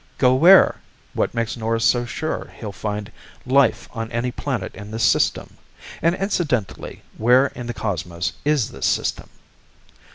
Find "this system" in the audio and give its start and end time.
4.89-5.57, 8.71-9.29